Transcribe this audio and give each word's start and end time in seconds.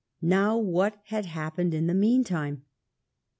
Now, 0.23 0.57
what 0.57 0.99
had 1.09 1.27
happened 1.27 1.75
in 1.75 1.85
the 1.85 1.93
meantime 1.93 2.63